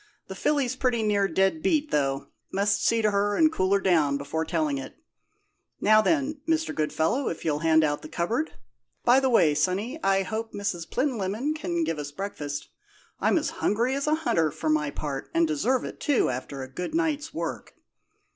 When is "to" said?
3.03-3.11